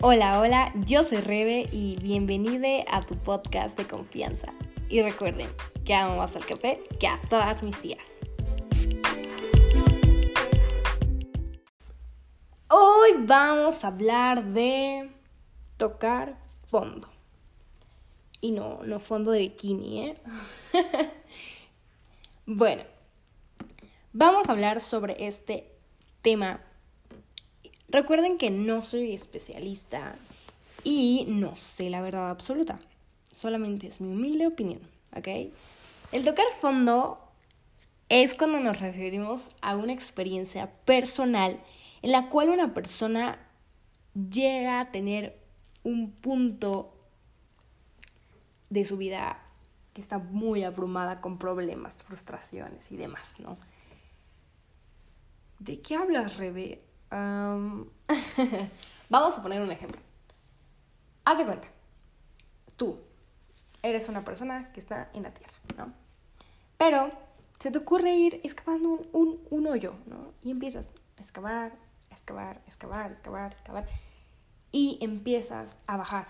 Hola, 0.00 0.38
hola, 0.40 0.72
yo 0.86 1.02
soy 1.02 1.18
Rebe 1.18 1.68
y 1.72 1.96
bienvenida 1.96 2.84
a 2.88 3.04
tu 3.04 3.16
podcast 3.16 3.76
de 3.76 3.84
confianza. 3.84 4.54
Y 4.88 5.02
recuerden 5.02 5.48
que 5.84 5.92
amo 5.92 6.18
más 6.18 6.36
al 6.36 6.46
café 6.46 6.84
que 7.00 7.08
a 7.08 7.20
todas 7.28 7.64
mis 7.64 7.76
tías. 7.80 8.06
Hoy 12.68 13.10
vamos 13.26 13.82
a 13.82 13.88
hablar 13.88 14.44
de 14.44 15.10
tocar 15.76 16.38
fondo. 16.68 17.08
Y 18.40 18.52
no, 18.52 18.84
no 18.84 19.00
fondo 19.00 19.32
de 19.32 19.40
bikini, 19.40 20.10
¿eh? 20.10 20.22
bueno, 22.46 22.84
vamos 24.12 24.48
a 24.48 24.52
hablar 24.52 24.78
sobre 24.78 25.26
este 25.26 25.72
tema 26.22 26.60
Recuerden 27.88 28.36
que 28.36 28.50
no 28.50 28.84
soy 28.84 29.14
especialista 29.14 30.14
y 30.84 31.24
no 31.28 31.56
sé 31.56 31.88
la 31.88 32.02
verdad 32.02 32.30
absoluta. 32.30 32.78
Solamente 33.34 33.86
es 33.86 34.00
mi 34.00 34.08
humilde 34.08 34.46
opinión, 34.46 34.80
¿ok? 35.16 35.28
El 36.12 36.24
tocar 36.24 36.46
fondo 36.60 37.18
es 38.08 38.34
cuando 38.34 38.60
nos 38.60 38.80
referimos 38.80 39.50
a 39.62 39.76
una 39.76 39.92
experiencia 39.92 40.70
personal 40.84 41.56
en 42.02 42.12
la 42.12 42.28
cual 42.28 42.50
una 42.50 42.74
persona 42.74 43.38
llega 44.14 44.80
a 44.80 44.90
tener 44.90 45.38
un 45.82 46.12
punto 46.12 46.94
de 48.70 48.84
su 48.84 48.96
vida 48.96 49.40
que 49.94 50.00
está 50.00 50.18
muy 50.18 50.64
abrumada 50.64 51.20
con 51.20 51.38
problemas, 51.38 52.02
frustraciones 52.02 52.92
y 52.92 52.96
demás, 52.96 53.34
¿no? 53.38 53.56
¿De 55.58 55.80
qué 55.80 55.96
hablas, 55.96 56.36
Rebe? 56.36 56.82
Vamos 59.08 59.38
a 59.38 59.42
poner 59.42 59.62
un 59.62 59.70
ejemplo. 59.70 60.00
Haz 61.24 61.38
de 61.38 61.44
cuenta, 61.44 61.68
tú 62.76 62.98
eres 63.82 64.08
una 64.08 64.24
persona 64.24 64.72
que 64.72 64.80
está 64.80 65.10
en 65.14 65.22
la 65.22 65.32
Tierra, 65.32 65.54
¿no? 65.76 65.92
Pero 66.76 67.10
se 67.58 67.70
te 67.70 67.78
ocurre 67.78 68.14
ir 68.14 68.40
excavando 68.44 69.06
un, 69.12 69.40
un, 69.50 69.66
hoyo, 69.66 69.94
¿no? 70.06 70.32
Y 70.42 70.50
empiezas 70.50 70.92
a 71.16 71.20
excavar, 71.20 71.72
excavar, 72.10 72.60
excavar, 72.66 73.10
excavar, 73.10 73.52
excavar. 73.52 73.86
Y 74.70 74.98
empiezas 75.00 75.76
a 75.86 75.96
bajar, 75.96 76.28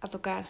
a 0.00 0.08
tocar 0.08 0.48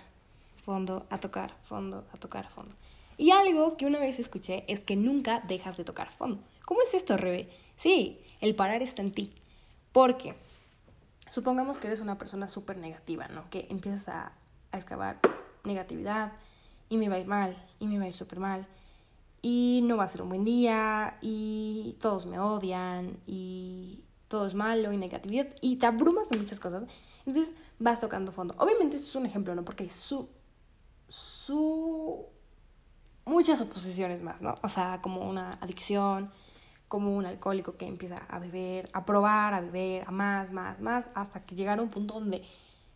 fondo, 0.64 1.06
a 1.10 1.18
tocar 1.18 1.54
fondo, 1.62 2.06
a 2.12 2.16
tocar 2.18 2.48
fondo. 2.50 2.74
Y 3.18 3.30
algo 3.30 3.76
que 3.76 3.86
una 3.86 3.98
vez 3.98 4.18
escuché 4.18 4.64
es 4.68 4.80
que 4.80 4.96
nunca 4.96 5.40
dejas 5.40 5.76
de 5.76 5.84
tocar 5.84 6.12
fondo. 6.12 6.40
¿Cómo 6.66 6.82
es 6.82 6.92
esto, 6.94 7.16
Rebe? 7.16 7.48
Sí, 7.76 8.20
el 8.40 8.54
parar 8.54 8.82
está 8.82 9.02
en 9.02 9.12
ti. 9.12 9.30
Porque 9.96 10.34
supongamos 11.32 11.78
que 11.78 11.86
eres 11.86 12.00
una 12.00 12.18
persona 12.18 12.48
súper 12.48 12.76
negativa, 12.76 13.28
¿no? 13.28 13.48
Que 13.48 13.66
empiezas 13.70 14.10
a, 14.10 14.32
a 14.70 14.76
excavar 14.76 15.20
negatividad 15.64 16.34
y 16.90 16.98
me 16.98 17.08
va 17.08 17.14
a 17.14 17.18
ir 17.18 17.26
mal, 17.26 17.56
y 17.80 17.86
me 17.86 17.98
va 17.98 18.04
a 18.04 18.08
ir 18.08 18.14
súper 18.14 18.38
mal, 18.38 18.66
y 19.40 19.80
no 19.84 19.96
va 19.96 20.04
a 20.04 20.08
ser 20.08 20.20
un 20.20 20.28
buen 20.28 20.44
día, 20.44 21.16
y 21.22 21.96
todos 21.98 22.26
me 22.26 22.38
odian, 22.38 23.16
y 23.26 24.04
todo 24.28 24.46
es 24.46 24.54
malo, 24.54 24.92
y 24.92 24.98
negatividad, 24.98 25.46
y 25.62 25.76
te 25.76 25.86
abrumas 25.86 26.28
de 26.28 26.36
muchas 26.36 26.60
cosas. 26.60 26.84
Entonces 27.24 27.54
vas 27.78 27.98
tocando 27.98 28.32
fondo. 28.32 28.54
Obviamente 28.58 28.96
esto 28.96 29.08
es 29.08 29.16
un 29.16 29.24
ejemplo, 29.24 29.54
¿no? 29.54 29.64
Porque 29.64 29.84
hay 29.84 29.88
su, 29.88 30.28
su, 31.08 32.22
muchas 33.24 33.62
oposiciones 33.62 34.20
más, 34.20 34.42
¿no? 34.42 34.56
O 34.62 34.68
sea, 34.68 35.00
como 35.00 35.26
una 35.26 35.54
adicción, 35.54 36.30
como 36.88 37.16
un 37.16 37.26
alcohólico 37.26 37.76
que 37.76 37.86
empieza 37.86 38.16
a 38.28 38.38
beber, 38.38 38.88
a 38.92 39.04
probar, 39.04 39.54
a 39.54 39.60
beber, 39.60 40.04
a 40.06 40.10
más, 40.10 40.52
más, 40.52 40.80
más, 40.80 41.10
hasta 41.14 41.44
que 41.44 41.54
llegar 41.56 41.78
a 41.78 41.82
un 41.82 41.88
punto 41.88 42.14
donde 42.14 42.42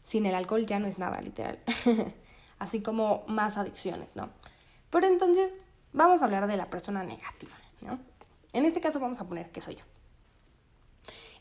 sin 0.03 0.27
el 0.27 0.35
alcohol 0.35 0.67
ya 0.67 0.79
no 0.79 0.87
es 0.87 0.99
nada, 0.99 1.21
literal. 1.21 1.59
Así 2.59 2.83
como 2.83 3.25
más 3.27 3.57
adicciones, 3.57 4.15
¿no? 4.15 4.31
Pero 4.91 5.07
entonces 5.07 5.55
vamos 5.93 6.23
a 6.23 6.27
hablar 6.27 6.47
de 6.47 6.57
la 6.57 6.69
persona 6.71 7.03
negativa, 7.03 7.57
¿no? 7.81 7.99
En 8.53 8.65
este 8.65 8.81
caso 8.81 9.01
vamos 9.01 9.21
a 9.21 9.27
poner 9.27 9.51
que 9.51 9.61
soy 9.61 9.77
yo. 9.77 9.85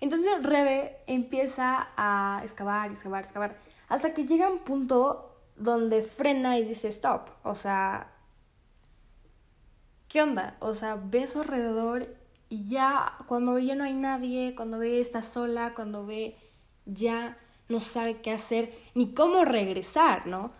Entonces 0.01 0.31
Rebe 0.43 0.97
empieza 1.07 1.89
a 1.97 2.39
excavar, 2.43 2.91
excavar, 2.91 3.23
excavar, 3.23 3.57
hasta 3.89 4.13
que 4.13 4.25
llega 4.25 4.49
un 4.49 4.59
punto 4.59 5.35
donde 5.55 6.03
frena 6.03 6.57
y 6.57 6.63
dice 6.63 6.87
stop. 6.87 7.29
O 7.43 7.53
sea, 7.53 8.11
¿qué 10.07 10.21
onda? 10.21 10.55
O 10.59 10.73
sea, 10.73 10.95
ves 10.95 11.35
alrededor 11.35 12.18
y 12.49 12.67
ya 12.67 13.13
cuando 13.27 13.57
ya 13.59 13.75
no 13.75 13.83
hay 13.83 13.93
nadie, 13.93 14.55
cuando 14.55 14.79
ve 14.79 14.99
está 14.99 15.21
sola, 15.21 15.73
cuando 15.75 16.05
ve 16.05 16.35
ya 16.85 17.37
no 17.67 17.79
sabe 17.79 18.21
qué 18.21 18.31
hacer 18.31 18.73
ni 18.95 19.13
cómo 19.13 19.45
regresar, 19.45 20.25
¿no? 20.25 20.51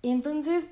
Y 0.00 0.10
entonces 0.10 0.70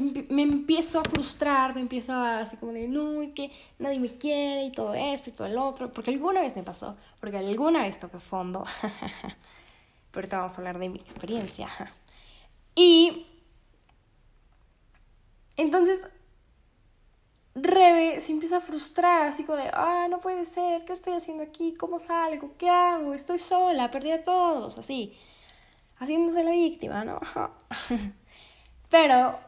me 0.00 0.42
empiezo 0.42 1.00
a 1.00 1.04
frustrar, 1.04 1.74
me 1.74 1.80
empiezo 1.80 2.12
a 2.12 2.40
así 2.40 2.56
como 2.56 2.72
de, 2.72 2.88
no, 2.88 3.22
es 3.22 3.32
que 3.32 3.50
nadie 3.78 3.98
me 3.98 4.16
quiere 4.16 4.64
y 4.64 4.72
todo 4.72 4.94
esto 4.94 5.30
y 5.30 5.32
todo 5.32 5.46
el 5.46 5.58
otro, 5.58 5.92
porque 5.92 6.10
alguna 6.10 6.40
vez 6.40 6.56
me 6.56 6.62
pasó, 6.62 6.96
porque 7.20 7.38
alguna 7.38 7.82
vez 7.82 7.98
toqué 7.98 8.18
fondo, 8.18 8.64
pero 10.10 10.26
ahorita 10.26 10.38
vamos 10.38 10.52
a 10.52 10.56
hablar 10.60 10.78
de 10.78 10.88
mi 10.88 10.98
experiencia. 10.98 11.68
Y 12.74 13.26
entonces 15.56 16.08
Rebe 17.54 18.20
se 18.20 18.32
empieza 18.32 18.56
a 18.56 18.60
frustrar, 18.60 19.26
así 19.26 19.44
como 19.44 19.58
de, 19.58 19.70
ah, 19.72 20.08
no 20.10 20.18
puede 20.20 20.44
ser, 20.44 20.84
¿qué 20.84 20.92
estoy 20.92 21.14
haciendo 21.14 21.44
aquí? 21.44 21.74
¿Cómo 21.74 21.98
salgo? 21.98 22.54
¿Qué 22.58 22.68
hago? 22.68 23.14
Estoy 23.14 23.38
sola, 23.38 23.90
perdí 23.90 24.10
a 24.10 24.24
todos, 24.24 24.76
así, 24.78 25.12
haciéndose 25.98 26.42
la 26.42 26.50
víctima, 26.50 27.04
¿no? 27.04 27.20
Pero 28.90 29.38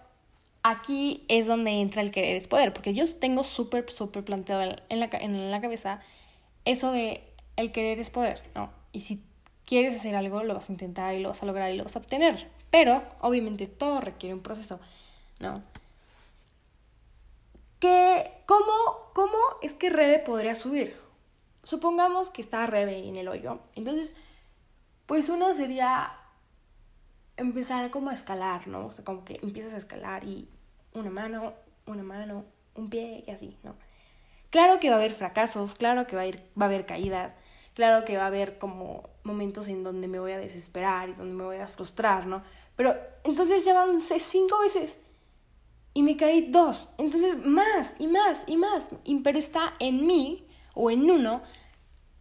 aquí 0.63 1.25
es 1.29 1.47
donde 1.47 1.73
entra 1.81 2.03
el 2.03 2.13
querer 2.13 2.37
es 2.37 2.47
poder, 2.47 2.73
porque 2.73 2.95
yo 2.95 3.13
tengo 3.17 3.43
súper, 3.43 3.91
súper 3.91 4.25
planteado 4.25 4.77
en 4.89 5.01
la, 5.01 5.09
en 5.13 5.51
la 5.51 5.61
cabeza 5.61 6.01
eso 6.67 6.93
de 6.93 7.23
el 7.57 7.73
querer 7.73 7.99
es 7.99 8.11
poder, 8.11 8.43
¿no? 8.55 8.71
Y 8.93 9.01
si 9.01 9.23
quieres 9.65 9.95
hacer 9.95 10.15
algo, 10.15 10.43
lo 10.43 10.55
vas 10.55 10.69
a 10.69 10.73
intentar 10.73 11.15
y 11.15 11.21
lo 11.21 11.31
vas 11.31 11.43
a 11.43 11.47
lograr 11.47 11.73
y 11.73 11.77
lo 11.77 11.85
vas 11.85 11.97
a 11.97 12.01
obtener. 12.01 12.51
Pero, 12.71 13.03
obviamente, 13.21 13.67
todo 13.67 14.01
requiere 14.01 14.35
un 14.35 14.43
proceso, 14.43 14.79
¿no? 15.41 15.63
¿Cómo, 18.47 19.11
¿Cómo 19.15 19.39
es 19.63 19.75
que 19.75 19.91
Rebe 19.91 20.19
podría 20.19 20.55
subir? 20.55 20.97
Supongamos 21.63 22.31
que 22.31 22.43
está 22.43 22.67
Rebe 22.67 23.09
en 23.09 23.17
el 23.17 23.29
hoyo. 23.29 23.61
Entonces, 23.75 24.15
pues 25.07 25.29
uno 25.29 25.55
sería 25.55 26.13
empezar 27.37 27.91
como 27.91 28.11
a 28.11 28.15
escalar, 28.15 28.69
¿no? 28.69 28.87
O 28.87 28.93
sea, 28.93 29.05
como 29.05 29.25
que 29.25 29.39
empiezas 29.43 29.75
a 29.75 29.79
escalar 29.79 30.25
y 30.25 30.49
una 30.95 31.11
mano, 31.11 31.55
una 31.87 32.03
mano, 32.03 32.45
un 32.75 32.89
pie 32.89 33.25
y 33.27 33.31
así, 33.31 33.57
¿no? 33.63 33.75
Claro 34.51 34.81
que 34.81 34.89
va 34.89 34.97
a 34.97 34.99
haber 34.99 35.13
fracasos, 35.13 35.75
claro 35.75 36.07
que 36.07 36.17
va 36.17 36.23
a, 36.23 36.27
ir, 36.27 36.43
va 36.61 36.67
a 36.67 36.69
haber 36.69 36.87
caídas, 36.87 37.35
claro 37.75 38.05
que 38.05 38.17
va 38.17 38.25
a 38.25 38.29
haber 38.29 38.59
como 38.59 39.09
momentos 39.23 39.69
en 39.69 39.83
donde 39.83 40.09
me 40.09 40.19
voy 40.19 40.33
a 40.33 40.39
desesperar 40.39 41.11
y 41.11 41.15
donde 41.15 41.35
me 41.35 41.45
voy 41.45 41.57
a 41.57 41.69
frustrar, 41.69 42.27
¿no? 42.27 42.43
Pero 42.77 42.95
entonces 43.25 43.65
ya 43.65 43.75
van 43.75 44.01
cinco 44.01 44.61
veces 44.61 44.99
y 45.97 46.03
me 46.03 46.19
caí 46.19 46.43
dos. 46.51 46.91
Entonces, 46.99 47.39
más 47.39 47.97
y 47.99 48.07
más 48.07 48.45
y 48.47 48.59
más. 48.59 48.91
Pero 49.25 49.39
está 49.39 49.73
en 49.79 50.07
mí 50.07 50.45
o 50.75 50.91
en 50.91 51.11
uno 51.11 51.41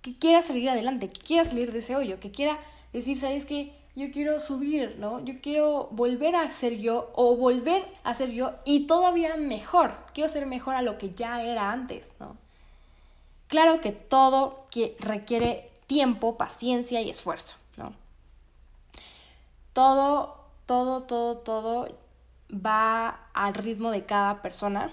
que 0.01 0.17
quiera 0.17 0.41
salir 0.41 0.69
adelante, 0.69 1.09
que 1.09 1.19
quiera 1.19 1.43
salir 1.43 1.73
de 1.73 1.79
ese 1.79 1.93
hoyo, 1.93 2.17
que 2.21 2.31
quiera 2.31 2.57
decir, 2.93 3.17
¿sabes 3.17 3.45
qué? 3.45 3.75
Yo 3.93 4.11
quiero 4.13 4.39
subir, 4.39 4.95
¿no? 4.97 5.19
Yo 5.25 5.41
quiero 5.41 5.89
volver 5.91 6.37
a 6.37 6.49
ser 6.53 6.79
yo 6.79 7.11
o 7.15 7.35
volver 7.35 7.85
a 8.05 8.13
ser 8.13 8.31
yo 8.31 8.53
y 8.63 8.87
todavía 8.87 9.35
mejor. 9.35 9.93
Quiero 10.13 10.29
ser 10.29 10.45
mejor 10.45 10.75
a 10.75 10.81
lo 10.81 10.97
que 10.97 11.13
ya 11.13 11.43
era 11.43 11.73
antes, 11.73 12.13
¿no? 12.17 12.37
Claro 13.47 13.81
que 13.81 13.91
todo 13.91 14.67
que 14.71 14.95
requiere 15.01 15.69
tiempo, 15.85 16.37
paciencia 16.37 17.01
y 17.01 17.09
esfuerzo, 17.09 17.57
¿no? 17.75 17.91
Todo, 19.73 20.45
todo, 20.65 21.03
todo, 21.03 21.39
todo 21.39 22.04
va 22.53 23.29
al 23.33 23.53
ritmo 23.53 23.91
de 23.91 24.05
cada 24.05 24.41
persona, 24.41 24.91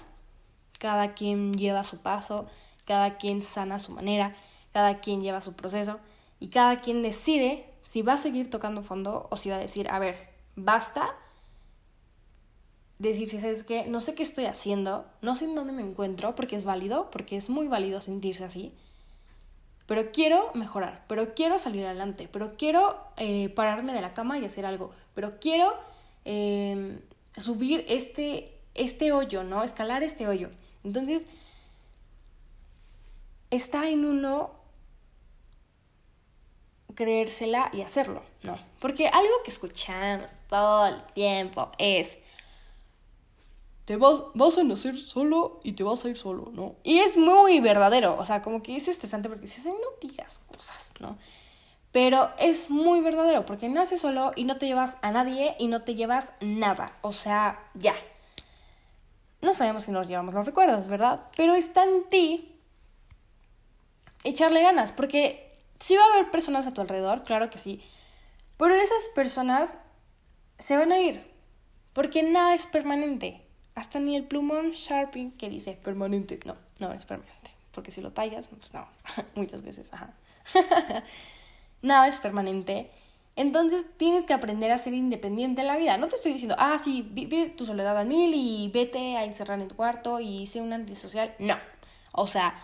cada 0.79 1.13
quien 1.13 1.53
lleva 1.53 1.83
su 1.83 1.99
paso, 1.99 2.47
cada 2.85 3.17
quien 3.17 3.41
sana 3.41 3.79
su 3.79 3.91
manera, 3.91 4.35
cada 4.71 4.99
quien 4.99 5.21
lleva 5.21 5.41
su 5.41 5.53
proceso 5.53 5.99
y 6.39 6.49
cada 6.49 6.77
quien 6.77 7.03
decide 7.03 7.69
si 7.81 8.01
va 8.01 8.13
a 8.13 8.17
seguir 8.17 8.49
tocando 8.49 8.81
fondo 8.81 9.27
o 9.29 9.35
si 9.35 9.49
va 9.49 9.55
a 9.55 9.59
decir, 9.59 9.87
a 9.89 9.99
ver, 9.99 10.15
basta, 10.55 11.15
decir 12.99 13.29
si 13.29 13.39
sabes 13.39 13.63
que 13.63 13.85
no 13.85 14.01
sé 14.01 14.15
qué 14.15 14.23
estoy 14.23 14.45
haciendo, 14.45 15.05
no 15.21 15.35
sé 15.35 15.45
en 15.45 15.55
dónde 15.55 15.73
me 15.73 15.81
encuentro, 15.81 16.35
porque 16.35 16.55
es 16.55 16.63
válido, 16.63 17.09
porque 17.11 17.37
es 17.37 17.49
muy 17.49 17.67
válido 17.67 18.01
sentirse 18.01 18.43
así, 18.43 18.73
pero 19.85 20.11
quiero 20.11 20.51
mejorar, 20.53 21.03
pero 21.07 21.33
quiero 21.33 21.59
salir 21.59 21.85
adelante, 21.85 22.29
pero 22.31 22.55
quiero 22.57 22.97
eh, 23.17 23.49
pararme 23.49 23.93
de 23.93 24.01
la 24.01 24.13
cama 24.13 24.39
y 24.39 24.45
hacer 24.45 24.65
algo, 24.65 24.91
pero 25.13 25.39
quiero 25.39 25.73
eh, 26.25 26.99
subir 27.37 27.85
este, 27.87 28.57
este 28.73 29.11
hoyo, 29.11 29.43
¿no? 29.43 29.63
Escalar 29.63 30.03
este 30.03 30.27
hoyo. 30.27 30.49
Entonces, 30.83 31.27
está 33.49 33.89
en 33.89 34.05
uno 34.05 34.51
creérsela 36.95 37.71
y 37.73 37.81
hacerlo, 37.81 38.23
¿no? 38.43 38.57
Porque 38.79 39.07
algo 39.07 39.31
que 39.43 39.51
escuchamos 39.51 40.41
todo 40.47 40.87
el 40.87 41.03
tiempo 41.13 41.71
es, 41.77 42.17
te 43.85 43.97
vas, 43.97 44.23
vas 44.33 44.57
a 44.57 44.63
nacer 44.63 44.95
solo 44.97 45.59
y 45.63 45.73
te 45.73 45.83
vas 45.83 46.05
a 46.05 46.09
ir 46.09 46.17
solo, 46.17 46.51
¿no? 46.53 46.75
Y 46.83 46.99
es 46.99 47.17
muy 47.17 47.59
verdadero, 47.59 48.17
o 48.17 48.25
sea, 48.25 48.41
como 48.41 48.61
que 48.61 48.75
es 48.75 48.87
estresante 48.87 49.27
porque 49.29 49.43
dices, 49.43 49.65
no 49.65 49.73
digas 50.01 50.39
cosas, 50.39 50.91
¿no? 50.99 51.17
Pero 51.93 52.31
es 52.39 52.71
muy 52.71 53.01
verdadero 53.01 53.45
porque 53.45 53.69
naces 53.69 54.01
solo 54.01 54.33
y 54.35 54.45
no 54.45 54.57
te 54.57 54.65
llevas 54.65 54.97
a 55.03 55.11
nadie 55.11 55.55
y 55.59 55.67
no 55.67 55.83
te 55.83 55.93
llevas 55.93 56.33
nada, 56.41 56.97
o 57.01 57.11
sea, 57.11 57.63
ya. 57.75 57.93
No 59.41 59.53
sabemos 59.53 59.83
si 59.83 59.91
nos 59.91 60.07
llevamos 60.07 60.33
los 60.33 60.45
recuerdos, 60.45 60.87
¿verdad? 60.87 61.21
Pero 61.37 61.53
está 61.53 61.83
en 61.83 62.09
ti 62.09 62.59
echarle 64.23 64.63
ganas, 64.63 64.91
porque 64.91 65.55
sí 65.79 65.95
va 65.95 66.03
a 66.03 66.13
haber 66.13 66.31
personas 66.31 66.65
a 66.65 66.73
tu 66.73 66.81
alrededor, 66.81 67.23
claro 67.23 67.51
que 67.51 67.59
sí, 67.59 67.83
pero 68.57 68.73
esas 68.73 69.09
personas 69.13 69.77
se 70.57 70.75
van 70.75 70.91
a 70.91 70.99
ir, 70.99 71.23
porque 71.93 72.23
nada 72.23 72.55
es 72.55 72.65
permanente. 72.65 73.41
Hasta 73.75 73.99
ni 73.99 74.15
el 74.15 74.23
plumón 74.23 74.71
Sharpie 74.71 75.33
que 75.37 75.49
dice 75.49 75.73
permanente, 75.73 76.39
no, 76.45 76.55
no 76.79 76.91
es 76.93 77.05
permanente, 77.05 77.51
porque 77.71 77.91
si 77.91 78.01
lo 78.01 78.11
tallas, 78.11 78.47
pues 78.47 78.73
no, 78.73 78.87
muchas 79.35 79.61
veces, 79.61 79.93
ajá. 79.93 80.13
nada 81.83 82.07
es 82.07 82.19
permanente. 82.19 82.89
Entonces 83.35 83.85
tienes 83.97 84.23
que 84.23 84.33
aprender 84.33 84.71
a 84.71 84.77
ser 84.77 84.93
independiente 84.93 85.61
en 85.61 85.67
la 85.67 85.77
vida. 85.77 85.97
No 85.97 86.07
te 86.07 86.15
estoy 86.15 86.33
diciendo, 86.33 86.55
ah, 86.57 86.77
sí, 86.77 87.07
vive 87.11 87.49
tu 87.49 87.65
soledad 87.65 87.97
a 87.97 88.03
mil 88.03 88.33
y 88.33 88.69
vete 88.73 89.17
a 89.17 89.23
encerrar 89.23 89.59
en 89.59 89.67
tu 89.67 89.75
cuarto 89.75 90.19
y 90.19 90.47
sé 90.47 90.61
un 90.61 90.73
antisocial. 90.73 91.35
No. 91.39 91.57
O 92.11 92.27
sea, 92.27 92.55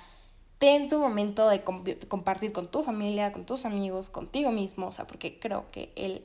ten 0.60 0.90
tu 0.90 1.00
momento 1.00 1.50
de 1.50 1.64
compartir 1.64 2.52
con 2.52 2.68
tu 2.68 2.84
familia, 2.84 3.32
con 3.32 3.46
tus 3.46 3.66
amigos, 3.66 4.10
contigo 4.10 4.52
mismo, 4.52 4.88
o 4.88 4.92
sea, 4.92 5.08
porque 5.08 5.40
creo 5.40 5.72
que 5.72 5.92
el 5.96 6.24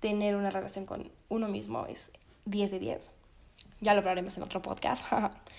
tener 0.00 0.36
una 0.36 0.50
relación 0.50 0.86
con 0.86 1.10
uno 1.28 1.48
mismo 1.48 1.86
es 1.86 2.12
10 2.44 2.70
de 2.72 2.78
10. 2.78 3.10
Ya 3.80 3.94
lo 3.94 4.00
hablaremos 4.00 4.36
en 4.36 4.44
otro 4.44 4.62
podcast. 4.62 5.04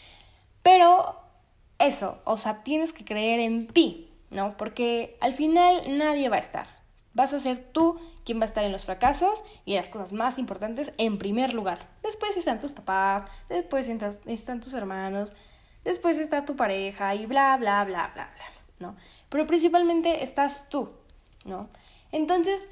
Pero 0.64 1.20
eso, 1.80 2.20
o 2.24 2.38
sea, 2.38 2.64
tienes 2.64 2.94
que 2.94 3.04
creer 3.04 3.42
en 3.42 3.68
ti, 3.68 4.03
¿no? 4.34 4.58
Porque 4.58 5.18
al 5.22 5.34
final 5.34 5.98
nadie 5.98 6.30
va 6.30 6.38
a 6.38 6.40
estar. 6.40 6.68
Vas 7.14 7.34
a 7.34 7.40
ser 7.40 7.60
tú 7.72 8.00
quien 8.26 8.40
va 8.40 8.44
a 8.44 8.46
estar 8.46 8.64
en 8.64 8.72
los 8.72 8.86
fracasos 8.86 9.44
y 9.66 9.74
en 9.74 9.78
las 9.78 9.90
cosas 9.90 10.14
más 10.14 10.40
importantes 10.40 10.92
en 10.98 11.20
primer 11.20 11.54
lugar. 11.54 11.80
Después 12.02 12.36
están 12.36 12.60
tus 12.60 12.72
papás, 12.72 13.24
después 13.50 13.88
están 14.26 14.60
tus 14.60 14.74
hermanos, 14.74 15.32
después 15.84 16.18
está 16.18 16.44
tu 16.44 16.56
pareja 16.56 17.14
y 17.14 17.28
bla, 17.28 17.56
bla, 17.58 17.84
bla, 17.86 18.12
bla, 18.14 18.32
bla, 18.34 18.46
¿no? 18.80 18.96
Pero 19.30 19.46
principalmente 19.46 20.24
estás 20.24 20.68
tú, 20.70 20.92
¿no? 21.46 21.70
Entonces, 22.12 22.68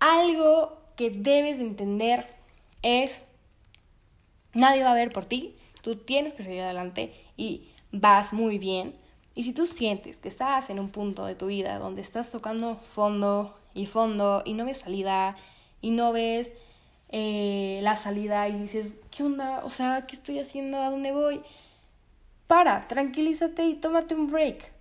algo 0.00 0.82
que 0.96 1.10
debes 1.10 1.58
de 1.58 1.64
entender 1.64 2.26
es, 2.82 3.20
nadie 4.52 4.82
va 4.82 4.90
a 4.90 4.94
ver 4.94 5.10
por 5.10 5.26
ti, 5.26 5.56
tú 5.80 5.94
tienes 5.96 6.32
que 6.32 6.42
seguir 6.42 6.62
adelante 6.62 7.14
y 7.36 7.70
vas 7.92 8.32
muy 8.32 8.58
bien. 8.58 9.00
Y 9.34 9.44
si 9.44 9.52
tú 9.52 9.66
sientes 9.66 10.18
que 10.18 10.28
estás 10.28 10.70
en 10.70 10.78
un 10.78 10.90
punto 10.90 11.24
de 11.26 11.34
tu 11.34 11.46
vida 11.46 11.78
donde 11.78 12.02
estás 12.02 12.30
tocando 12.30 12.76
fondo 12.76 13.56
y 13.74 13.86
fondo 13.86 14.42
y 14.44 14.52
no 14.54 14.64
ves 14.64 14.78
salida 14.78 15.36
y 15.80 15.90
no 15.90 16.12
ves 16.12 16.52
eh, 17.08 17.80
la 17.82 17.96
salida 17.96 18.48
y 18.48 18.58
dices, 18.58 18.96
¿qué 19.10 19.22
onda? 19.22 19.62
O 19.64 19.70
sea, 19.70 20.06
¿qué 20.06 20.16
estoy 20.16 20.38
haciendo? 20.38 20.78
¿A 20.78 20.90
dónde 20.90 21.12
voy? 21.12 21.42
para, 22.52 22.82
tranquilízate 22.82 23.64
y 23.64 23.74
tómate 23.76 24.14
un 24.14 24.30
break. 24.30 24.72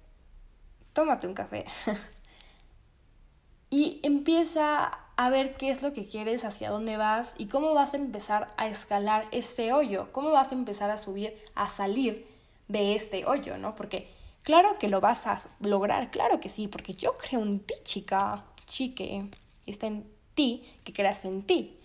Tómate 0.92 1.25
un 1.25 1.33
café. 1.33 1.63
y 3.69 4.01
empieza 4.03 5.00
a 5.15 5.30
ver 5.30 5.56
qué 5.56 5.69
es 5.69 5.81
lo 5.81 5.94
que 5.94 6.06
quieres, 6.06 6.44
hacia 6.44 6.69
dónde 6.69 6.98
vas 6.98 7.33
y 7.38 7.45
cómo 7.45 7.74
vas 7.74 7.94
a 7.94 7.98
empezar 7.98 8.53
a 8.57 8.68
escalar 8.68 9.25
este 9.31 9.71
hoyo, 9.71 10.12
cómo 10.12 10.31
vas 10.31 10.51
a 10.51 10.56
empezar 10.56 10.89
a 10.89 10.98
subir, 10.98 11.33
a 11.56 11.69
salir 11.69 12.27
de 12.68 12.94
este 12.94 13.25
hoyo, 13.25 13.57
¿no? 13.57 13.74
Porque 13.74 14.09
claro 14.43 14.77
que 14.79 14.88
lo 14.88 15.01
vas 15.01 15.27
a 15.27 15.38
lograr, 15.59 16.11
claro 16.11 16.39
que 16.39 16.49
sí, 16.49 16.67
porque 16.67 16.93
yo 16.93 17.13
creo 17.15 17.41
en 17.43 17.59
ti, 17.59 17.73
chica, 17.83 18.43
chique, 18.65 19.29
está 19.65 19.88
en 19.88 20.05
ti, 20.35 20.63
que 20.83 20.93
creas 20.93 21.25
en 21.25 21.43
ti. 21.43 21.77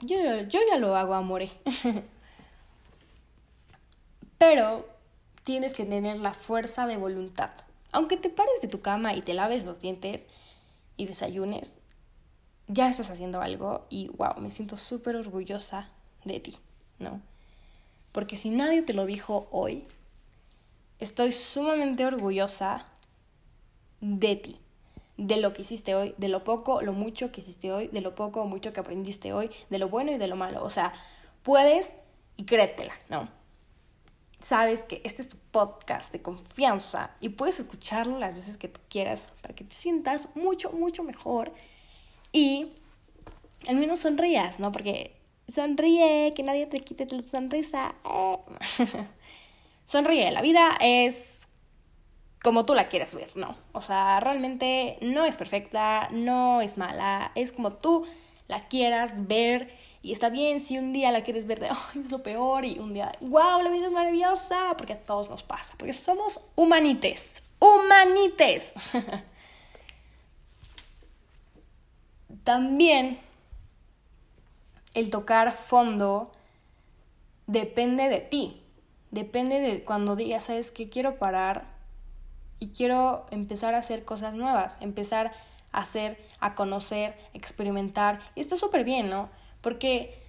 Yo, 0.00 0.16
yo 0.48 0.60
ya 0.68 0.76
lo 0.76 0.96
hago, 0.96 1.14
amore. 1.14 1.50
Pero 4.38 4.88
tienes 5.42 5.74
que 5.74 5.84
tener 5.84 6.18
la 6.18 6.32
fuerza 6.32 6.86
de 6.86 6.96
voluntad. 6.96 7.50
Aunque 7.92 8.16
te 8.16 8.30
pares 8.30 8.60
de 8.62 8.68
tu 8.68 8.80
cama 8.80 9.14
y 9.14 9.22
te 9.22 9.34
laves 9.34 9.64
los 9.64 9.80
dientes 9.80 10.28
y 10.96 11.06
desayunes, 11.06 11.78
ya 12.68 12.88
estás 12.88 13.10
haciendo 13.10 13.40
algo 13.40 13.86
y 13.90 14.08
wow, 14.16 14.40
me 14.40 14.50
siento 14.50 14.76
súper 14.76 15.16
orgullosa 15.16 15.90
de 16.24 16.40
ti, 16.40 16.56
¿no? 16.98 17.20
Porque 18.12 18.36
si 18.36 18.50
nadie 18.50 18.82
te 18.82 18.94
lo 18.94 19.06
dijo 19.06 19.48
hoy, 19.50 19.86
estoy 21.00 21.32
sumamente 21.32 22.06
orgullosa 22.06 22.86
de 24.00 24.36
ti, 24.36 24.60
de 25.16 25.36
lo 25.38 25.52
que 25.52 25.62
hiciste 25.62 25.94
hoy, 25.94 26.14
de 26.16 26.28
lo 26.28 26.44
poco, 26.44 26.82
lo 26.82 26.92
mucho 26.92 27.32
que 27.32 27.40
hiciste 27.40 27.72
hoy, 27.72 27.88
de 27.88 28.00
lo 28.00 28.14
poco 28.14 28.42
o 28.42 28.46
mucho 28.46 28.72
que 28.72 28.80
aprendiste 28.80 29.32
hoy, 29.32 29.50
de 29.68 29.78
lo 29.78 29.88
bueno 29.88 30.12
y 30.12 30.18
de 30.18 30.28
lo 30.28 30.36
malo. 30.36 30.62
O 30.62 30.70
sea, 30.70 30.92
puedes 31.42 31.94
y 32.36 32.44
créetela, 32.44 32.94
¿no? 33.08 33.28
sabes 34.40 34.82
que 34.84 35.00
este 35.04 35.22
es 35.22 35.28
tu 35.28 35.36
podcast 35.50 36.12
de 36.12 36.22
confianza 36.22 37.10
y 37.20 37.28
puedes 37.30 37.60
escucharlo 37.60 38.18
las 38.18 38.34
veces 38.34 38.56
que 38.56 38.68
tú 38.68 38.80
quieras 38.88 39.26
para 39.42 39.54
que 39.54 39.64
te 39.64 39.74
sientas 39.74 40.28
mucho, 40.34 40.72
mucho 40.72 41.04
mejor 41.04 41.52
y 42.32 42.70
al 43.68 43.76
menos 43.76 44.00
sonrías, 44.00 44.58
¿no? 44.58 44.72
Porque 44.72 45.14
sonríe, 45.46 46.32
que 46.34 46.42
nadie 46.42 46.66
te 46.66 46.80
quite 46.80 47.06
tu 47.06 47.20
sonrisa. 47.28 47.94
Eh. 48.04 48.36
sonríe, 49.90 50.30
la 50.30 50.40
vida 50.40 50.76
es 50.80 51.48
como 52.44 52.64
tú 52.64 52.74
la 52.74 52.88
quieras 52.88 53.12
ver, 53.12 53.36
¿no? 53.36 53.56
O 53.72 53.80
sea, 53.80 54.20
realmente 54.20 54.96
no 55.02 55.24
es 55.26 55.36
perfecta, 55.36 56.08
no 56.12 56.60
es 56.60 56.78
mala, 56.78 57.32
es 57.34 57.50
como 57.50 57.72
tú 57.72 58.06
la 58.46 58.68
quieras 58.68 59.26
ver 59.26 59.76
y 60.00 60.12
está 60.12 60.30
bien 60.30 60.60
si 60.60 60.78
un 60.78 60.92
día 60.92 61.10
la 61.10 61.24
quieres 61.24 61.44
ver 61.44 61.58
de, 61.58 61.70
ay, 61.70 62.00
es 62.00 62.12
lo 62.12 62.22
peor, 62.22 62.64
y 62.64 62.78
un 62.78 62.94
día, 62.94 63.10
wow, 63.22 63.62
la 63.62 63.70
vida 63.70 63.86
es 63.86 63.92
maravillosa, 63.92 64.74
porque 64.78 64.92
a 64.92 65.02
todos 65.02 65.28
nos 65.28 65.42
pasa, 65.42 65.74
porque 65.76 65.92
somos 65.92 66.40
humanites, 66.54 67.42
humanites. 67.58 68.72
También 72.44 73.18
el 74.94 75.10
tocar 75.10 75.52
fondo 75.52 76.30
depende 77.48 78.08
de 78.08 78.20
ti, 78.20 78.62
depende 79.10 79.60
de 79.60 79.84
cuando 79.84 80.16
digas, 80.16 80.44
sabes 80.44 80.70
que 80.70 80.88
quiero 80.88 81.18
parar 81.18 81.64
y 82.58 82.68
quiero 82.68 83.26
empezar 83.30 83.74
a 83.74 83.78
hacer 83.78 84.04
cosas 84.04 84.34
nuevas, 84.34 84.78
empezar 84.80 85.32
a 85.72 85.80
hacer, 85.80 86.18
a 86.40 86.54
conocer, 86.54 87.16
experimentar, 87.32 88.20
y 88.34 88.40
está 88.40 88.56
súper 88.56 88.84
bien, 88.84 89.08
¿no? 89.08 89.30
Porque 89.60 90.22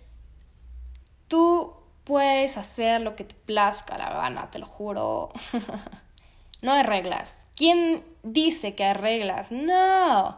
tú 1.28 1.74
puedes 2.04 2.58
hacer 2.58 3.02
lo 3.02 3.16
que 3.16 3.24
te 3.24 3.36
plazca 3.36 3.98
la 3.98 4.10
gana, 4.10 4.50
te 4.52 4.60
lo 4.60 4.66
juro. 4.66 5.32
no 6.62 6.74
hay 6.74 6.84
reglas. 6.84 7.48
¿Quién 7.56 8.04
dice 8.24 8.76
que 8.76 8.84
hay 8.84 8.94
reglas? 8.94 9.52
No. 9.52 10.38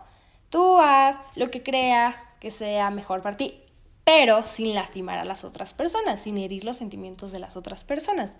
Tú 0.50 0.80
haz 0.80 1.20
lo 1.36 1.50
que 1.50 1.64
creas 1.64 2.16
que 2.40 2.52
sea 2.52 2.90
mejor 2.90 3.22
para 3.22 3.38
ti, 3.38 3.64
pero 4.04 4.46
sin 4.48 4.76
lastimar 4.76 5.20
a 5.20 5.26
las 5.26 5.44
otras 5.44 5.74
personas, 5.74 6.22
sin 6.22 6.38
herir 6.38 6.66
los 6.66 6.78
sentimientos 6.78 7.32
de 7.32 7.40
las 7.40 7.56
otras 7.56 7.84
personas. 7.84 8.38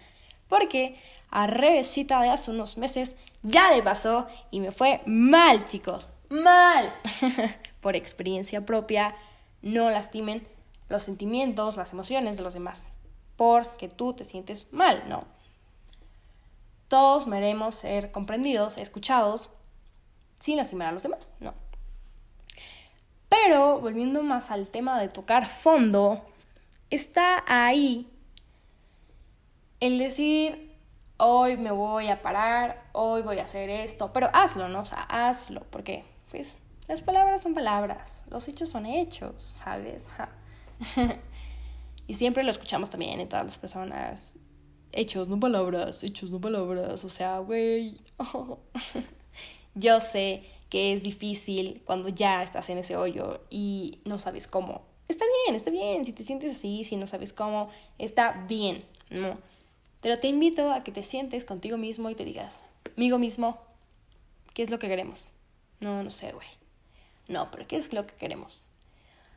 Porque 0.48 0.98
a 1.30 1.48
Revesita 1.48 2.22
de 2.22 2.30
hace 2.30 2.52
unos 2.52 2.78
meses 2.78 3.16
ya 3.42 3.72
le 3.72 3.82
pasó 3.82 4.28
y 4.52 4.60
me 4.60 4.72
fue 4.72 5.02
mal, 5.06 5.66
chicos. 5.66 6.10
Mal. 6.30 6.94
Por 7.82 7.96
experiencia 7.96 8.66
propia 8.66 9.16
no 9.62 9.90
lastimen 9.90 10.46
los 10.90 11.04
sentimientos, 11.04 11.78
las 11.78 11.94
emociones 11.94 12.38
de 12.38 12.44
los 12.44 12.54
demás, 12.54 12.88
porque 13.36 13.88
tú 13.88 14.14
te 14.14 14.26
sientes 14.26 14.68
mal, 14.72 15.08
¿no? 15.08 15.26
Todos 16.88 17.26
meremos 17.26 17.74
ser 17.74 18.12
comprendidos, 18.12 18.78
escuchados, 18.78 19.50
sin 20.40 20.58
lastimar 20.58 20.90
a 20.90 20.92
los 20.92 21.04
demás, 21.04 21.34
¿no? 21.40 21.54
Pero, 23.34 23.80
volviendo 23.80 24.22
más 24.22 24.52
al 24.52 24.68
tema 24.68 25.02
de 25.02 25.10
tocar 25.10 25.48
fondo, 25.48 26.24
está 26.92 27.44
ahí 27.48 28.08
el 29.80 29.98
decir, 29.98 30.72
hoy 31.18 31.58
me 31.58 31.72
voy 31.72 32.10
a 32.10 32.22
parar, 32.22 32.84
hoy 32.92 33.24
voy 33.24 33.40
a 33.40 33.46
hacer 33.46 33.72
esto, 33.72 34.14
pero 34.14 34.30
hazlo, 34.34 34.70
¿no? 34.70 34.82
O 34.82 34.86
sea, 34.86 35.08
hazlo, 35.10 35.66
porque, 35.72 36.04
pues, 36.30 36.60
las 36.88 37.02
palabras 37.02 37.42
son 37.42 37.56
palabras, 37.56 38.24
los 38.30 38.48
hechos 38.48 38.70
son 38.70 38.86
hechos, 38.86 39.42
¿sabes? 39.42 40.10
y 42.08 42.14
siempre 42.14 42.44
lo 42.44 42.52
escuchamos 42.52 42.92
también 42.92 43.20
en 43.20 43.30
todas 43.30 43.46
las 43.46 43.58
personas. 43.58 44.36
Hechos, 44.92 45.28
no 45.28 45.40
palabras, 45.40 46.04
hechos, 46.04 46.30
no 46.30 46.40
palabras. 46.40 47.04
O 47.04 47.10
sea, 47.10 47.40
güey. 47.40 48.00
Yo 49.74 50.00
sé 50.00 50.44
que 50.74 50.92
es 50.92 51.04
difícil 51.04 51.84
cuando 51.86 52.10
ya 52.10 52.42
estás 52.42 52.68
en 52.72 52.80
ese 52.80 52.98
hoyo 52.98 53.42
y 53.52 54.00
no 54.06 54.18
sabes 54.18 54.48
cómo. 54.48 54.82
Está 55.08 55.24
bien, 55.46 55.56
está 55.56 55.70
bien, 55.70 56.04
si 56.04 56.14
te 56.14 56.24
sientes 56.24 56.50
así, 56.50 56.84
si 56.84 56.96
no 56.96 57.06
sabes 57.06 57.32
cómo, 57.32 57.70
está 58.00 58.44
bien, 58.50 58.84
¿no? 59.12 59.38
Pero 60.02 60.18
te 60.18 60.30
invito 60.30 60.72
a 60.72 60.84
que 60.84 60.92
te 60.92 61.04
sientes 61.04 61.46
contigo 61.46 61.78
mismo 61.78 62.10
y 62.10 62.16
te 62.16 62.26
digas, 62.26 62.64
amigo 62.98 63.20
mismo, 63.20 63.60
¿qué 64.56 64.64
es 64.64 64.72
lo 64.72 64.80
que 64.80 64.88
queremos? 64.88 65.28
No, 65.80 66.02
no 66.02 66.10
sé, 66.10 66.32
güey. 66.32 66.48
No, 67.28 67.52
pero 67.52 67.68
¿qué 67.68 67.76
es 67.76 67.94
lo 67.94 68.08
que 68.08 68.16
queremos? 68.16 68.62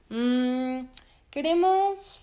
Mm, 0.08 0.86
queremos 1.28 2.22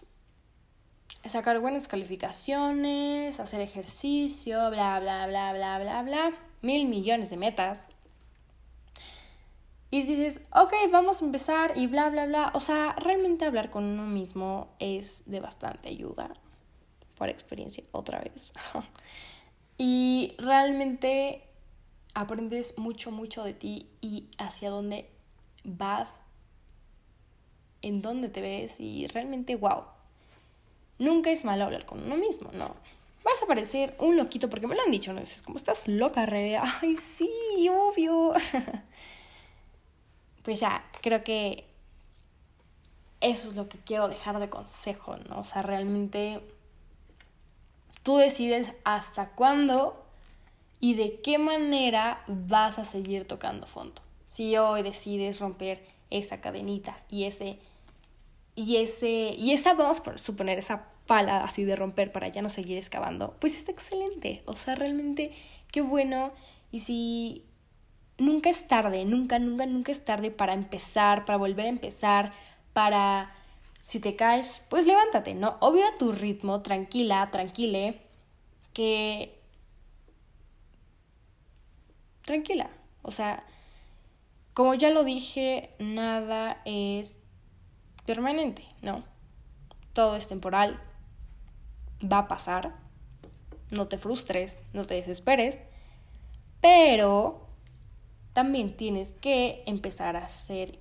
sacar 1.23 1.59
buenas 1.59 1.87
calificaciones, 1.87 3.39
hacer 3.39 3.61
ejercicio, 3.61 4.71
bla, 4.71 4.99
bla, 4.99 5.27
bla, 5.27 5.53
bla, 5.53 5.77
bla, 5.77 6.01
bla. 6.01 6.33
Mil 6.63 6.87
millones 6.87 7.29
de 7.29 7.37
metas. 7.37 7.89
Y 9.93 10.01
dices, 10.01 10.41
ok, 10.55 10.73
vamos 10.91 11.21
a 11.21 11.25
empezar 11.25 11.73
y 11.77 11.85
bla, 11.85 12.09
bla, 12.09 12.25
bla. 12.25 12.51
O 12.55 12.59
sea, 12.59 12.93
realmente 12.93 13.45
hablar 13.45 13.69
con 13.69 13.83
uno 13.83 14.07
mismo 14.07 14.73
es 14.79 15.21
de 15.27 15.39
bastante 15.39 15.89
ayuda. 15.89 16.33
Por 17.15 17.29
experiencia, 17.29 17.83
otra 17.91 18.19
vez. 18.19 18.53
y 19.77 20.33
realmente 20.39 21.43
aprendes 22.15 22.75
mucho, 22.79 23.11
mucho 23.11 23.43
de 23.43 23.53
ti 23.53 23.87
y 24.01 24.29
hacia 24.39 24.71
dónde 24.71 25.11
vas, 25.63 26.23
en 27.83 28.01
dónde 28.01 28.29
te 28.29 28.41
ves 28.41 28.79
y 28.79 29.05
realmente, 29.05 29.55
wow. 29.57 29.83
Nunca 30.97 31.29
es 31.29 31.45
malo 31.45 31.65
hablar 31.65 31.85
con 31.85 32.01
uno 32.01 32.17
mismo, 32.17 32.49
no. 32.51 32.73
Vas 33.23 33.43
a 33.43 33.45
parecer 33.45 33.95
un 33.99 34.17
loquito 34.17 34.49
porque 34.49 34.65
me 34.65 34.73
lo 34.73 34.81
han 34.81 34.89
dicho, 34.89 35.13
¿no? 35.13 35.21
Es 35.21 35.43
como 35.43 35.57
estás 35.57 35.87
loca, 35.87 36.25
re. 36.25 36.57
Ay, 36.81 36.95
sí, 36.95 37.29
obvio. 37.69 38.33
pues 40.43 40.59
ya, 40.59 40.85
creo 41.01 41.23
que 41.23 41.65
eso 43.21 43.49
es 43.49 43.55
lo 43.55 43.69
que 43.69 43.77
quiero 43.79 44.09
dejar 44.09 44.39
de 44.39 44.49
consejo, 44.49 45.15
¿no? 45.29 45.39
O 45.39 45.45
sea, 45.45 45.61
realmente 45.61 46.41
tú 48.03 48.17
decides 48.17 48.71
hasta 48.83 49.29
cuándo 49.29 50.05
y 50.81 50.95
de 50.95 51.21
qué 51.21 51.37
manera 51.37 52.23
vas 52.27 52.77
a 52.77 52.83
seguir 52.83 53.25
tocando 53.25 53.65
fondo. 53.65 54.01
Si 54.27 54.57
hoy 54.57 54.83
decides 54.83 55.39
romper 55.39 55.85
esa 56.09 56.41
cadenita 56.41 56.97
y 57.09 57.23
ese 57.23 57.57
y 58.55 58.77
ese 58.77 59.33
y 59.37 59.53
esa 59.53 59.73
vamos 59.73 60.01
a 60.05 60.17
suponer 60.17 60.59
esa 60.59 60.87
pala 61.07 61.43
así 61.43 61.63
de 61.63 61.75
romper 61.75 62.11
para 62.11 62.27
ya 62.27 62.41
no 62.41 62.49
seguir 62.49 62.77
excavando, 62.77 63.35
pues 63.39 63.57
está 63.57 63.71
excelente. 63.71 64.43
O 64.45 64.55
sea, 64.55 64.75
realmente 64.75 65.31
qué 65.71 65.81
bueno 65.81 66.33
y 66.71 66.81
si 66.81 67.45
nunca 68.17 68.49
es 68.49 68.67
tarde, 68.67 69.05
nunca 69.05 69.39
nunca 69.39 69.65
nunca 69.65 69.91
es 69.91 70.03
tarde 70.03 70.31
para 70.31 70.53
empezar, 70.53 71.25
para 71.25 71.37
volver 71.37 71.65
a 71.65 71.69
empezar, 71.69 72.33
para 72.73 73.33
si 73.83 73.99
te 73.99 74.15
caes, 74.15 74.61
pues 74.69 74.85
levántate, 74.85 75.33
¿no? 75.35 75.57
Obvio 75.59 75.85
a 75.85 75.95
tu 75.95 76.11
ritmo, 76.11 76.61
tranquila, 76.61 77.29
tranquile, 77.31 78.01
que 78.73 79.39
tranquila. 82.21 82.69
O 83.01 83.11
sea, 83.11 83.43
como 84.53 84.73
ya 84.73 84.89
lo 84.89 85.03
dije, 85.03 85.75
nada 85.79 86.61
es 86.65 87.17
permanente, 88.05 88.63
¿no? 88.81 89.03
Todo 89.93 90.15
es 90.15 90.27
temporal, 90.27 90.81
va 92.01 92.19
a 92.19 92.27
pasar, 92.27 92.75
no 93.71 93.87
te 93.87 93.97
frustres, 93.97 94.59
no 94.71 94.85
te 94.85 94.95
desesperes, 94.95 95.59
pero 96.61 97.42
también 98.33 98.75
tienes 98.75 99.11
que 99.11 99.63
empezar 99.65 100.15
a 100.15 100.25
hacer 100.25 100.79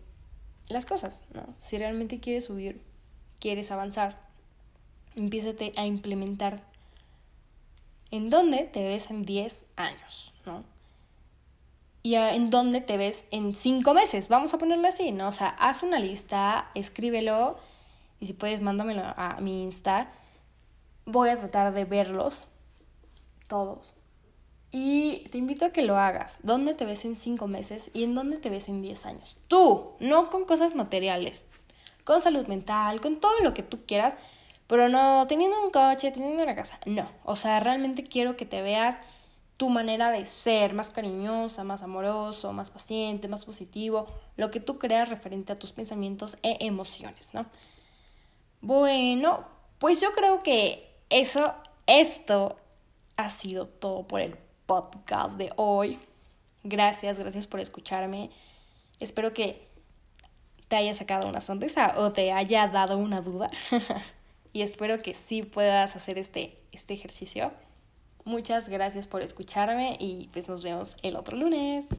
las 0.69 0.87
cosas, 0.87 1.23
¿no? 1.35 1.55
Si 1.61 1.79
realmente 1.79 2.21
quieres 2.21 2.45
subir, 2.45 2.83
quieres 3.39 3.71
avanzar, 3.71 4.19
empiézate 5.15 5.73
a 5.77 5.87
implementar 5.87 6.63
en 8.11 8.31
dónde 8.31 8.65
te 8.65 8.83
ves 8.83 9.11
en 9.11 9.25
10 9.25 9.67
años, 9.77 10.33
¿no? 10.45 10.65
y 12.03 12.17
en 12.17 12.51
dónde 12.51 12.81
te 12.81 12.97
ves 12.97 13.27
en 13.31 13.55
cinco 13.55 13.95
meses. 13.95 14.29
Vamos 14.29 14.53
a 14.55 14.59
ponerlo 14.59 14.89
así, 14.89 15.13
¿no? 15.13 15.29
O 15.29 15.33
sea, 15.33 15.49
haz 15.49 15.83
una 15.83 16.01
lista, 16.01 16.71
escríbelo 16.75 17.57
y 18.19 18.27
si 18.27 18.33
puedes, 18.33 18.61
mándamelo 18.61 19.03
a 19.17 19.39
mi 19.41 19.63
Insta. 19.63 20.11
Voy 21.07 21.29
a 21.29 21.37
tratar 21.37 21.73
de 21.73 21.85
verlos 21.85 22.49
todos. 23.47 23.97
Y 24.75 25.25
te 25.31 25.37
invito 25.37 25.67
a 25.67 25.71
que 25.71 25.83
lo 25.83 25.99
hagas. 25.99 26.39
¿Dónde 26.43 26.73
te 26.73 26.87
ves 26.87 27.05
en 27.05 27.15
cinco 27.15 27.47
meses 27.47 27.91
y 27.93 28.05
en 28.05 28.15
dónde 28.15 28.39
te 28.39 28.49
ves 28.49 28.71
en 28.71 28.81
diez 28.81 29.05
años? 29.05 29.37
Tú, 29.47 29.93
no 30.01 30.31
con 30.31 30.47
cosas 30.47 30.75
materiales, 30.75 31.45
con 32.05 32.23
salud 32.23 32.47
mental, 32.47 33.03
con 33.03 33.21
todo 33.21 33.39
lo 33.41 33.53
que 33.53 33.63
tú 33.63 33.85
quieras, 33.87 34.17
pero 34.67 34.89
no 34.89 35.27
teniendo 35.27 35.63
un 35.63 35.71
coche, 35.71 36.11
teniendo 36.11 36.43
una 36.43 36.55
casa. 36.55 36.81
No, 36.87 37.07
o 37.25 37.37
sea, 37.37 37.61
realmente 37.61 38.03
quiero 38.03 38.39
que 38.39 38.47
te 38.47 38.63
veas 38.63 38.99
tu 39.59 39.69
manera 39.69 40.11
de 40.11 40.25
ser, 40.25 40.73
más 40.73 40.91
cariñosa, 40.91 41.65
más 41.65 41.83
amoroso, 41.83 42.55
más 42.55 42.71
paciente, 42.71 43.29
más 43.29 43.45
positivo, 43.45 44.07
lo 44.37 44.51
que 44.51 44.59
tú 44.59 44.79
creas 44.79 45.11
referente 45.11 45.53
a 45.53 45.59
tus 45.59 45.73
pensamientos 45.73 46.39
e 46.43 46.57
emociones, 46.61 47.29
¿no? 47.35 47.45
Bueno, 48.63 49.45
pues 49.79 50.01
yo 50.01 50.13
creo 50.13 50.43
que 50.43 50.97
eso, 51.11 51.53
esto 51.87 52.57
ha 53.17 53.29
sido 53.29 53.69
todo 53.69 54.09
por 54.09 54.21
el 54.23 54.37
podcast 54.73 55.37
de 55.37 55.53
hoy. 55.57 55.99
Gracias, 56.65 57.19
gracias 57.19 57.47
por 57.47 57.61
escucharme. 57.61 58.31
Espero 59.01 59.35
que 59.35 59.69
te 60.69 60.77
haya 60.77 60.95
sacado 60.95 61.29
una 61.29 61.43
sonrisa 61.43 61.95
o 61.99 62.13
te 62.13 62.33
haya 62.33 62.69
dado 62.69 62.97
una 62.97 63.21
duda. 63.21 63.49
y 64.55 64.63
espero 64.63 65.03
que 65.03 65.13
sí 65.13 65.43
puedas 65.43 65.95
hacer 65.95 66.17
este, 66.17 66.57
este 66.73 66.95
ejercicio. 66.95 67.53
Muchas 68.25 68.71
gracias 68.71 69.07
por 69.07 69.21
escucharme 69.21 69.99
y 70.01 70.31
pues 70.33 70.49
nos 70.49 70.63
vemos 70.63 70.97
el 71.03 71.17
otro 71.17 71.37
lunes. 71.37 71.91